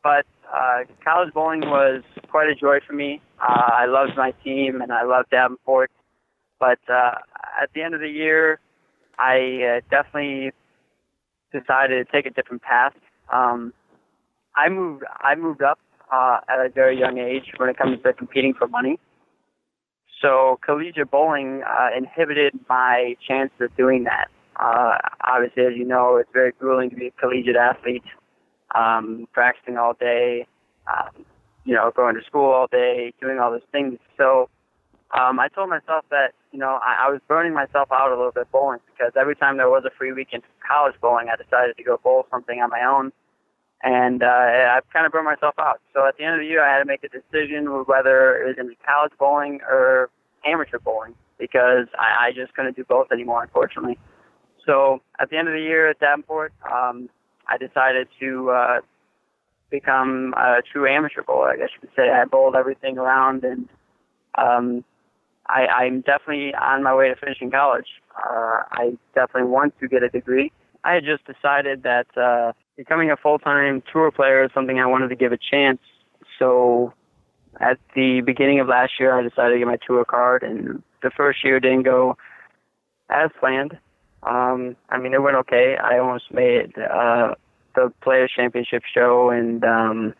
but 0.02 0.24
uh, 0.52 0.84
college 1.04 1.34
bowling 1.34 1.60
was 1.60 2.02
quite 2.30 2.48
a 2.48 2.54
joy 2.54 2.78
for 2.86 2.94
me. 2.94 3.20
Uh, 3.40 3.70
I 3.72 3.86
loved 3.86 4.12
my 4.16 4.32
team 4.42 4.80
and 4.80 4.92
I 4.92 5.04
loved 5.04 5.30
Davenport, 5.30 5.90
but 6.58 6.78
uh, 6.88 7.12
at 7.60 7.70
the 7.74 7.82
end 7.82 7.94
of 7.94 8.00
the 8.00 8.08
year, 8.08 8.60
I 9.18 9.78
uh, 9.78 9.80
definitely 9.90 10.52
decided 11.52 12.06
to 12.06 12.12
take 12.12 12.26
a 12.26 12.30
different 12.30 12.62
path. 12.62 12.94
Um, 13.32 13.74
I 14.56 14.68
moved 14.68 15.04
I 15.20 15.34
moved 15.34 15.62
up 15.62 15.78
uh, 16.12 16.40
at 16.48 16.64
a 16.64 16.68
very 16.68 16.98
young 16.98 17.18
age 17.18 17.52
when 17.58 17.68
it 17.68 17.76
comes 17.76 17.98
to 18.02 18.12
competing 18.12 18.54
for 18.54 18.66
money. 18.66 18.98
So 20.20 20.58
collegiate 20.64 21.10
bowling 21.10 21.62
uh, 21.62 21.88
inhibited 21.96 22.58
my 22.68 23.16
chance 23.26 23.50
of 23.60 23.74
doing 23.76 24.04
that. 24.04 24.28
Uh, 24.56 24.98
obviously, 25.24 25.64
as 25.64 25.72
you 25.76 25.84
know, 25.84 26.16
it's 26.16 26.30
very 26.32 26.52
grueling 26.52 26.90
to 26.90 26.96
be 26.96 27.06
a 27.06 27.10
collegiate 27.12 27.56
athlete, 27.56 28.02
um, 28.74 29.28
practicing 29.32 29.76
all 29.76 29.94
day, 29.94 30.46
um, 30.88 31.24
you 31.64 31.74
know, 31.74 31.92
going 31.94 32.16
to 32.16 32.22
school 32.24 32.50
all 32.50 32.66
day, 32.66 33.12
doing 33.20 33.38
all 33.38 33.52
those 33.52 33.60
things. 33.70 33.98
So 34.16 34.48
um, 35.16 35.38
I 35.38 35.48
told 35.48 35.70
myself 35.70 36.04
that, 36.10 36.32
you 36.50 36.58
know, 36.58 36.80
I, 36.82 37.06
I 37.06 37.10
was 37.10 37.20
burning 37.28 37.54
myself 37.54 37.88
out 37.92 38.10
a 38.10 38.16
little 38.16 38.32
bit 38.32 38.50
bowling 38.50 38.80
because 38.92 39.12
every 39.18 39.36
time 39.36 39.56
there 39.56 39.70
was 39.70 39.84
a 39.86 39.90
free 39.96 40.12
weekend 40.12 40.42
for 40.42 40.66
college 40.66 40.94
bowling, 41.00 41.28
I 41.28 41.36
decided 41.36 41.76
to 41.76 41.84
go 41.84 41.98
bowl 42.02 42.26
something 42.30 42.60
on 42.60 42.70
my 42.70 42.82
own. 42.84 43.12
And 43.82 44.22
uh, 44.22 44.26
I 44.26 44.80
kind 44.92 45.06
of 45.06 45.12
burned 45.12 45.26
myself 45.26 45.54
out. 45.58 45.80
So 45.94 46.06
at 46.06 46.16
the 46.16 46.24
end 46.24 46.34
of 46.34 46.40
the 46.40 46.46
year, 46.46 46.64
I 46.64 46.72
had 46.72 46.80
to 46.80 46.84
make 46.84 47.04
a 47.04 47.08
decision 47.08 47.66
whether 47.86 48.36
it 48.42 48.46
was 48.46 48.56
going 48.56 48.66
to 48.66 48.70
be 48.70 48.78
college 48.84 49.12
bowling 49.18 49.60
or 49.68 50.10
amateur 50.44 50.78
bowling 50.78 51.14
because 51.38 51.86
I, 51.96 52.28
I 52.28 52.32
just 52.34 52.54
couldn't 52.54 52.76
do 52.76 52.84
both 52.84 53.12
anymore, 53.12 53.42
unfortunately. 53.42 53.98
So 54.66 55.00
at 55.20 55.30
the 55.30 55.36
end 55.36 55.48
of 55.48 55.54
the 55.54 55.60
year 55.60 55.90
at 55.90 56.00
Davenport, 56.00 56.52
um, 56.70 57.08
I 57.48 57.56
decided 57.56 58.08
to 58.20 58.50
uh, 58.50 58.80
become 59.70 60.34
a 60.36 60.56
true 60.72 60.86
amateur 60.86 61.22
bowler. 61.22 61.50
I 61.50 61.56
guess 61.56 61.68
you 61.74 61.80
could 61.80 61.96
say 61.96 62.10
I 62.10 62.24
bowled 62.24 62.56
everything 62.56 62.98
around, 62.98 63.44
and 63.44 63.68
um, 64.36 64.84
I, 65.46 65.66
I'm 65.66 66.00
definitely 66.02 66.52
on 66.54 66.82
my 66.82 66.94
way 66.94 67.08
to 67.08 67.16
finishing 67.16 67.50
college. 67.50 67.86
Uh, 68.16 68.62
I 68.70 68.98
definitely 69.14 69.50
want 69.50 69.74
to 69.80 69.88
get 69.88 70.02
a 70.02 70.08
degree. 70.08 70.52
I 70.84 70.94
had 70.94 71.04
just 71.04 71.24
decided 71.24 71.84
that 71.84 72.06
uh, 72.16 72.52
becoming 72.78 73.10
a 73.10 73.16
full-time 73.16 73.82
tour 73.92 74.12
player 74.12 74.44
is 74.44 74.50
something 74.54 74.78
I 74.78 74.86
wanted 74.86 75.08
to 75.08 75.16
give 75.16 75.32
a 75.32 75.36
chance. 75.36 75.80
So 76.38 76.94
at 77.60 77.76
the 77.96 78.20
beginning 78.20 78.60
of 78.60 78.68
last 78.68 78.92
year, 79.00 79.18
I 79.18 79.22
decided 79.22 79.54
to 79.54 79.58
get 79.58 79.66
my 79.66 79.78
tour 79.84 80.04
card, 80.04 80.44
and 80.44 80.82
the 81.02 81.10
first 81.10 81.44
year 81.44 81.58
didn't 81.58 81.82
go 81.82 82.16
as 83.10 83.30
planned. 83.40 83.76
Um, 84.22 84.76
I 84.88 84.98
mean, 84.98 85.12
it 85.12 85.20
went 85.20 85.36
okay. 85.38 85.76
I 85.76 85.98
almost 85.98 86.32
made 86.32 86.78
uh, 86.78 87.34
the 87.74 87.92
Players 88.00 88.30
Championship 88.34 88.84
show, 88.94 89.30
and 89.30 89.64
um, 89.64 90.14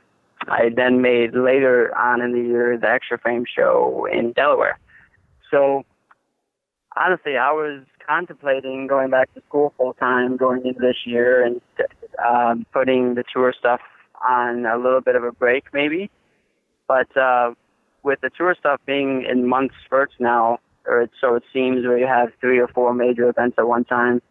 I 0.49 0.71
then 0.75 1.01
made 1.01 1.35
later 1.35 1.97
on 1.97 2.21
in 2.21 2.33
the 2.33 2.41
year 2.41 2.77
the 2.77 2.91
Extra 2.91 3.19
Frame 3.19 3.45
show 3.47 4.09
in 4.11 4.33
Delaware. 4.33 4.81
So 5.53 5.85
honestly, 6.97 7.37
I 7.37 7.53
was 7.53 7.85
contemplating 8.05 8.89
going 8.89 9.11
back 9.11 9.33
to 9.35 9.43
school 9.49 9.73
full 9.77 9.93
time 9.95 10.37
going 10.37 10.67
into 10.67 10.81
this 10.81 10.97
year 11.05 11.45
and 11.45 11.61
um, 12.25 12.67
putting 12.73 13.15
the 13.15 13.25
tour 13.33 13.55
stuff 13.59 13.81
on 14.29 14.67
a 14.67 14.77
little 14.77 15.01
bit 15.01 15.17
of 15.17 15.25
a 15.25 15.33
break, 15.33 15.65
maybe. 15.73 16.11
But 16.87 17.15
uh, 17.17 17.55
with 18.03 18.21
the 18.21 18.31
tour 18.31 18.55
stuff 18.59 18.81
being 18.87 19.25
in 19.31 19.47
month 19.47 19.73
spurts 19.85 20.15
now, 20.19 20.59
or 20.87 21.03
it, 21.03 21.11
so 21.21 21.35
it 21.35 21.43
seems, 21.53 21.85
where 21.87 21.99
you 21.99 22.07
have 22.07 22.31
three 22.41 22.59
or 22.59 22.69
four 22.69 22.95
major 22.95 23.29
events 23.29 23.57
at 23.59 23.69
one 23.69 23.85
time, 23.85 24.23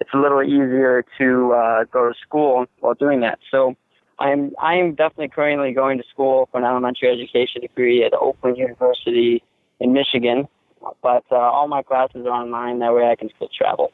it's 0.00 0.10
a 0.12 0.18
little 0.18 0.42
easier 0.42 1.04
to 1.18 1.52
uh, 1.52 1.84
go 1.84 2.08
to 2.08 2.14
school 2.26 2.66
while 2.80 2.94
doing 2.94 3.20
that. 3.20 3.38
So 3.50 3.74
I'm 4.18 4.52
I 4.60 4.74
am 4.74 4.94
definitely 4.94 5.28
currently 5.28 5.72
going 5.72 5.98
to 5.98 6.04
school 6.12 6.48
for 6.50 6.58
an 6.58 6.64
elementary 6.64 7.10
education 7.10 7.62
degree 7.62 8.04
at 8.04 8.12
Oakland 8.14 8.56
University 8.56 9.42
in 9.80 9.92
Michigan, 9.92 10.46
but 11.02 11.24
uh, 11.32 11.36
all 11.36 11.68
my 11.68 11.82
classes 11.82 12.26
are 12.26 12.30
online. 12.30 12.78
That 12.78 12.94
way, 12.94 13.08
I 13.10 13.16
can 13.16 13.30
still 13.36 13.48
travel. 13.56 13.90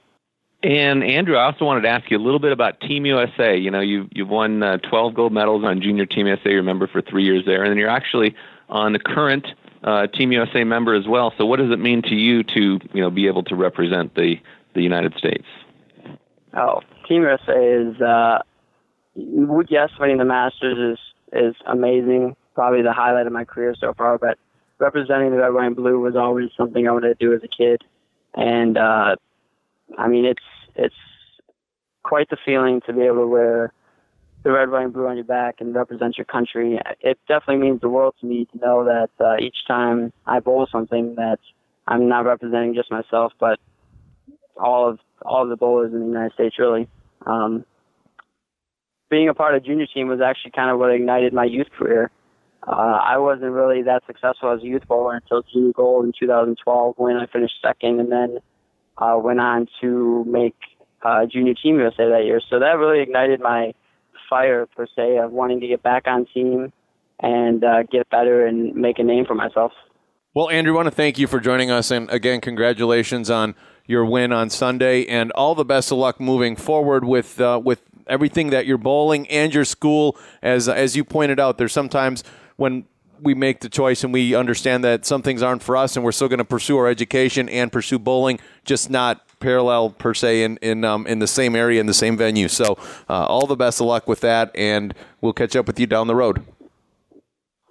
And 0.62 1.02
Andrew, 1.02 1.36
I 1.36 1.44
also 1.44 1.64
wanted 1.64 1.82
to 1.82 1.88
ask 1.88 2.10
you 2.10 2.18
a 2.18 2.20
little 2.20 2.38
bit 2.38 2.52
about 2.52 2.80
Team 2.80 3.06
USA. 3.06 3.56
You 3.56 3.70
know, 3.70 3.80
you've 3.80 4.08
you've 4.12 4.28
won 4.28 4.62
uh, 4.62 4.76
12 4.78 5.14
gold 5.14 5.32
medals 5.32 5.64
on 5.64 5.80
Junior 5.80 6.04
Team 6.04 6.26
USA. 6.26 6.50
You're 6.50 6.60
a 6.60 6.62
member 6.62 6.86
for 6.86 7.00
three 7.00 7.24
years 7.24 7.44
there, 7.46 7.62
and 7.62 7.70
then 7.70 7.78
you're 7.78 7.88
actually 7.88 8.34
on 8.68 8.92
the 8.92 8.98
current 8.98 9.46
uh, 9.84 10.06
Team 10.08 10.32
USA 10.32 10.64
member 10.64 10.94
as 10.94 11.06
well. 11.08 11.32
So, 11.38 11.46
what 11.46 11.58
does 11.60 11.70
it 11.70 11.78
mean 11.78 12.02
to 12.02 12.14
you 12.14 12.42
to 12.42 12.78
you 12.92 13.00
know 13.00 13.10
be 13.10 13.26
able 13.26 13.42
to 13.44 13.56
represent 13.56 14.14
the 14.16 14.36
the 14.74 14.82
United 14.82 15.14
States? 15.16 15.46
Oh, 16.54 16.80
Team 17.08 17.22
USA 17.22 17.52
is 17.52 17.98
uh, 18.02 18.40
yes, 19.14 19.90
winning 19.98 20.18
the 20.18 20.26
Masters 20.26 20.98
is 20.98 20.98
is 21.32 21.54
amazing. 21.66 22.36
Probably 22.54 22.82
the 22.82 22.92
highlight 22.92 23.26
of 23.26 23.32
my 23.32 23.44
career 23.44 23.74
so 23.80 23.94
far. 23.94 24.18
But 24.18 24.36
representing 24.78 25.30
the 25.30 25.38
red, 25.38 25.54
white, 25.54 25.66
and 25.68 25.76
blue 25.76 26.00
was 26.00 26.16
always 26.16 26.50
something 26.54 26.86
I 26.86 26.90
wanted 26.90 27.18
to 27.18 27.24
do 27.24 27.32
as 27.34 27.40
a 27.42 27.48
kid, 27.48 27.82
and 28.34 28.76
uh, 28.76 29.16
I 29.98 30.08
mean 30.08 30.24
it's 30.24 30.42
it's 30.74 30.94
quite 32.02 32.30
the 32.30 32.36
feeling 32.44 32.80
to 32.86 32.92
be 32.92 33.02
able 33.02 33.22
to 33.22 33.26
wear 33.26 33.72
the 34.42 34.50
red, 34.50 34.70
white, 34.70 34.84
and 34.84 34.92
blue 34.92 35.06
on 35.06 35.16
your 35.16 35.24
back 35.24 35.56
and 35.60 35.74
represent 35.74 36.16
your 36.16 36.24
country. 36.24 36.78
It 37.00 37.18
definitely 37.28 37.58
means 37.58 37.80
the 37.80 37.90
world 37.90 38.14
to 38.20 38.26
me 38.26 38.46
to 38.46 38.58
know 38.58 38.84
that 38.84 39.10
uh, 39.22 39.36
each 39.38 39.56
time 39.68 40.12
I 40.26 40.40
bowl 40.40 40.66
something 40.72 41.14
that 41.16 41.38
I'm 41.86 42.08
not 42.08 42.24
representing 42.24 42.74
just 42.74 42.90
myself, 42.90 43.32
but 43.38 43.58
all 44.56 44.88
of 44.88 44.98
all 45.22 45.42
of 45.42 45.50
the 45.50 45.56
bowlers 45.56 45.92
in 45.92 46.00
the 46.00 46.06
United 46.06 46.32
States, 46.32 46.58
really. 46.58 46.88
Um, 47.26 47.66
being 49.10 49.28
a 49.28 49.34
part 49.34 49.54
of 49.54 49.64
junior 49.64 49.86
team 49.86 50.08
was 50.08 50.20
actually 50.20 50.52
kind 50.52 50.70
of 50.70 50.78
what 50.78 50.90
ignited 50.92 51.34
my 51.34 51.44
youth 51.44 51.66
career. 51.76 52.10
Uh, 52.66 52.70
I 53.02 53.18
wasn't 53.18 53.52
really 53.52 53.82
that 53.82 54.02
successful 54.06 54.52
as 54.52 54.62
a 54.62 54.66
youth 54.66 54.86
bowler 54.86 55.16
until 55.16 55.42
junior 55.42 55.72
gold 55.72 56.04
in 56.04 56.12
2012 56.18 56.94
when 56.96 57.16
I 57.16 57.26
finished 57.26 57.54
second, 57.62 58.00
and 58.00 58.12
then 58.12 58.38
uh, 59.00 59.16
went 59.16 59.40
on 59.40 59.66
to 59.80 60.24
make 60.28 60.54
uh, 61.02 61.26
junior 61.26 61.54
team 61.54 61.78
USA 61.78 62.08
that 62.10 62.24
year. 62.24 62.40
So 62.50 62.58
that 62.58 62.78
really 62.78 63.02
ignited 63.02 63.40
my 63.40 63.72
fire 64.28 64.66
per 64.66 64.86
se 64.94 65.18
of 65.18 65.32
wanting 65.32 65.60
to 65.60 65.66
get 65.66 65.82
back 65.82 66.06
on 66.06 66.26
team 66.32 66.72
and 67.18 67.64
uh, 67.64 67.82
get 67.90 68.08
better 68.10 68.46
and 68.46 68.74
make 68.74 68.98
a 68.98 69.02
name 69.02 69.24
for 69.26 69.34
myself. 69.34 69.72
Well, 70.32 70.48
Andrew, 70.48 70.74
I 70.74 70.76
want 70.76 70.86
to 70.86 70.92
thank 70.92 71.18
you 71.18 71.26
for 71.26 71.40
joining 71.40 71.70
us, 71.72 71.90
and 71.90 72.08
again, 72.10 72.40
congratulations 72.40 73.30
on 73.30 73.56
your 73.86 74.04
win 74.04 74.32
on 74.32 74.48
Sunday, 74.48 75.04
and 75.06 75.32
all 75.32 75.56
the 75.56 75.64
best 75.64 75.90
of 75.90 75.98
luck 75.98 76.20
moving 76.20 76.54
forward 76.54 77.04
with 77.04 77.40
uh, 77.40 77.60
with 77.62 77.82
everything 78.06 78.50
that 78.50 78.64
you're 78.64 78.78
bowling 78.78 79.26
and 79.28 79.52
your 79.52 79.64
school. 79.64 80.16
As 80.40 80.68
as 80.68 80.94
you 80.94 81.02
pointed 81.02 81.40
out, 81.40 81.58
there's 81.58 81.72
sometimes 81.72 82.22
when 82.54 82.84
we 83.22 83.34
make 83.34 83.60
the 83.60 83.68
choice 83.68 84.04
and 84.04 84.12
we 84.12 84.34
understand 84.34 84.84
that 84.84 85.04
some 85.04 85.22
things 85.22 85.42
aren't 85.42 85.62
for 85.62 85.76
us, 85.76 85.96
and 85.96 86.04
we're 86.04 86.12
still 86.12 86.28
going 86.28 86.38
to 86.38 86.44
pursue 86.44 86.76
our 86.78 86.88
education 86.88 87.48
and 87.48 87.72
pursue 87.72 87.98
bowling, 87.98 88.40
just 88.64 88.90
not 88.90 89.22
parallel 89.40 89.90
per 89.90 90.12
se 90.14 90.42
in 90.42 90.58
in 90.58 90.84
um, 90.84 91.06
in 91.06 91.18
the 91.18 91.26
same 91.26 91.56
area 91.56 91.80
in 91.80 91.86
the 91.86 91.94
same 91.94 92.16
venue. 92.16 92.48
So, 92.48 92.78
uh, 93.08 93.24
all 93.24 93.46
the 93.46 93.56
best 93.56 93.80
of 93.80 93.86
luck 93.86 94.06
with 94.06 94.20
that, 94.20 94.50
and 94.54 94.94
we'll 95.20 95.32
catch 95.32 95.56
up 95.56 95.66
with 95.66 95.80
you 95.80 95.86
down 95.86 96.06
the 96.06 96.16
road. 96.16 96.44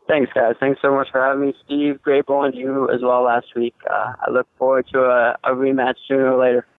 Thanks, 0.07 0.31
guys. 0.33 0.55
Thanks 0.59 0.81
so 0.81 0.91
much 0.91 1.07
for 1.11 1.21
having 1.21 1.45
me, 1.45 1.53
Steve. 1.63 2.01
Great 2.01 2.25
bowling 2.25 2.53
to 2.53 2.57
you 2.57 2.89
as 2.89 3.01
well 3.03 3.21
last 3.21 3.47
week. 3.55 3.75
Uh, 3.87 4.13
I 4.19 4.31
look 4.31 4.47
forward 4.57 4.87
to 4.91 5.01
a, 5.01 5.37
a 5.43 5.51
rematch 5.51 5.95
sooner 6.07 6.33
or 6.33 6.43
later. 6.43 6.65